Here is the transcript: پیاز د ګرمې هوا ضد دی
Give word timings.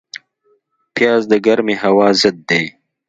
پیاز 0.95 1.23
د 1.31 1.33
ګرمې 1.45 1.75
هوا 1.83 2.07
ضد 2.21 2.37
دی 2.49 2.63